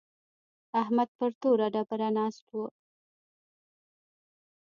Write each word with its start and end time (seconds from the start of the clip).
احمد 0.81 1.09
پر 1.17 1.31
توره 1.41 1.67
ډبره 1.73 2.09
ناست 2.17 2.45
و. 2.51 2.55